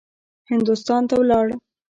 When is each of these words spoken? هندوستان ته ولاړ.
هندوستان 0.49 1.01
ته 1.09 1.13
ولاړ. 1.19 1.45